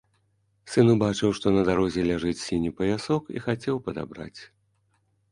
[0.75, 4.41] Сын убачыў, што на дарозе ляжыць сіні паясок і хацеў падабраць.